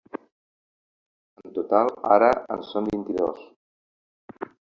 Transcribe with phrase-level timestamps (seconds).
[1.41, 3.47] En total, ara, en són vint-i-dos.